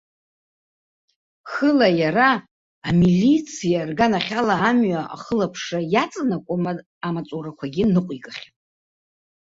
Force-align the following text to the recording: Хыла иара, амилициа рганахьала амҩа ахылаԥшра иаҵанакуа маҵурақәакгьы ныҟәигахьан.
Хыла 1.51 1.89
иара, 2.01 2.29
амилициа 2.87 3.81
рганахьала 3.89 4.55
амҩа 4.69 5.01
ахылаԥшра 5.15 5.79
иаҵанакуа 5.93 6.57
маҵурақәакгьы 7.13 7.83
ныҟәигахьан. 7.93 8.53